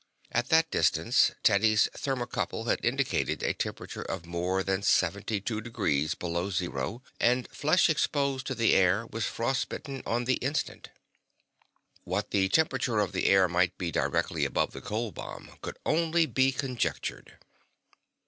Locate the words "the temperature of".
12.31-13.11